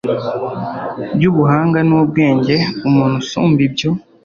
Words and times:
y'ubuhanga 1.21 1.79
n'ubwenge, 1.87 2.55
muntu 2.93 3.15
usumba 3.21 3.59
ibyo 3.67 3.89